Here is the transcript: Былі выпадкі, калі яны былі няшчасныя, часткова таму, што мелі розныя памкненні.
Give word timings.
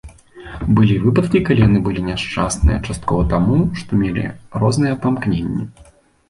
Былі 0.77 0.93
выпадкі, 1.01 1.41
калі 1.49 1.61
яны 1.67 1.81
былі 1.87 2.01
няшчасныя, 2.07 2.77
часткова 2.87 3.27
таму, 3.35 3.59
што 3.81 4.01
мелі 4.01 4.25
розныя 4.65 4.99
памкненні. 5.07 5.63